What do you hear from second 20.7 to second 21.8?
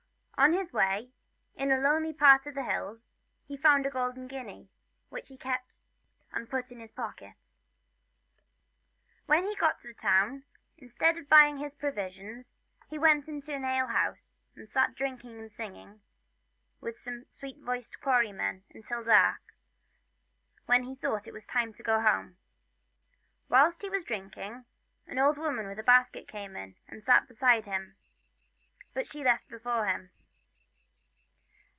he thought it was time